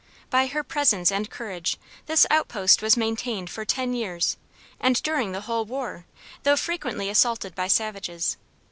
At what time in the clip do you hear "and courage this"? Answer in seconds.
1.11-2.25